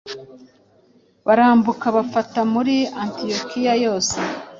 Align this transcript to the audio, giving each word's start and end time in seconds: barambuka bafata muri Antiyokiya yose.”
barambuka 1.25 1.85
bafata 1.97 2.39
muri 2.53 2.75
Antiyokiya 3.01 3.73
yose.” 3.85 4.17